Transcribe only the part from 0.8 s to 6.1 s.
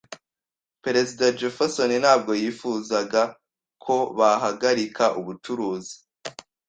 Perezida Jefferson ntabwo yifuzaga ko bahagarika ubucuruzi.